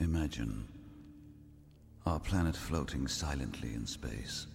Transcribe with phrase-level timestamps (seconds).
[0.00, 0.68] Imagine
[2.06, 4.46] our planet floating silently in space.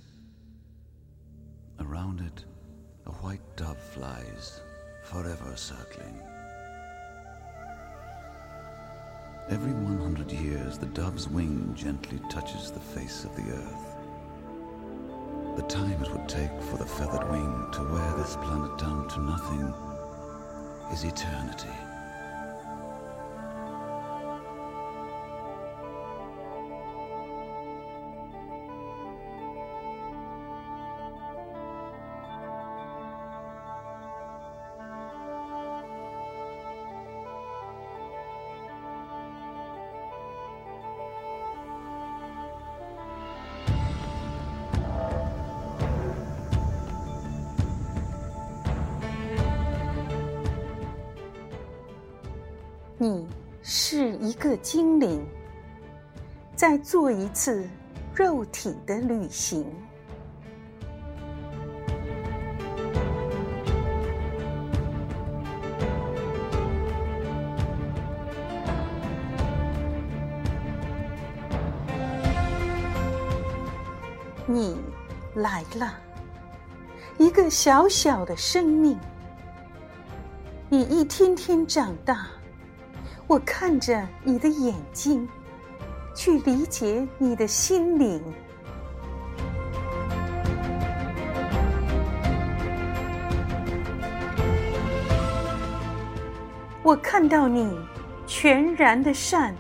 [1.82, 2.46] Around it,
[3.08, 4.62] a white dove flies,
[5.04, 6.18] forever circling.
[9.50, 13.98] Every 100 years, the dove's wing gently touches the face of the earth.
[15.58, 19.20] The time it would take for the feathered wing to wear this planet down to
[19.20, 19.74] nothing
[20.94, 21.93] is eternity.
[52.98, 53.28] 你
[53.64, 55.26] 是一个精灵，
[56.56, 57.68] 在做一次
[58.14, 59.66] 肉体的旅行。
[74.46, 74.78] 你
[75.36, 75.96] 来了，
[77.18, 78.98] 一个小小的生命，
[80.70, 82.28] 你一天天长大。
[83.26, 85.28] 我看着你的眼睛，
[86.14, 88.22] 去理解你的心灵。
[96.84, 97.76] 我看到你
[98.28, 99.56] 全然的善，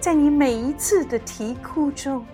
[0.00, 2.26] 在你每一次的啼哭中。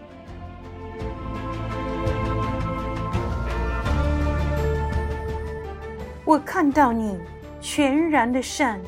[6.25, 7.17] 我看到你
[7.61, 8.81] 全然的善。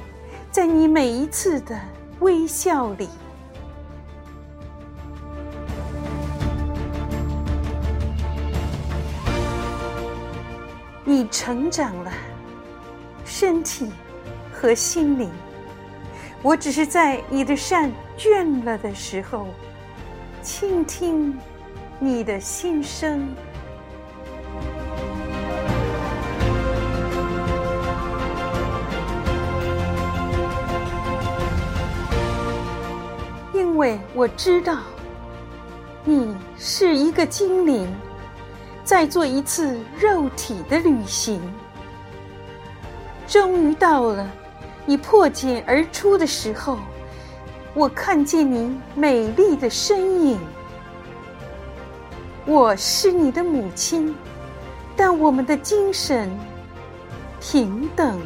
[0.58, 1.80] 在你每一次的
[2.18, 3.08] 微笑里，
[11.04, 12.12] 你成长了，
[13.24, 13.92] 身体
[14.52, 15.30] 和心灵。
[16.42, 17.88] 我只是在你的善
[18.18, 19.46] 倦了的时候，
[20.42, 21.38] 倾听
[22.00, 23.28] 你的心声。
[33.78, 34.78] 因为我知道，
[36.04, 37.86] 你是一个精灵，
[38.82, 41.40] 在做一次肉体的旅行。
[43.28, 44.28] 终于到了
[44.84, 46.76] 你破茧而出的时候，
[47.72, 50.40] 我看见你美丽的身影。
[52.46, 54.12] 我是你的母亲，
[54.96, 56.28] 但我们的精神
[57.40, 58.20] 平等。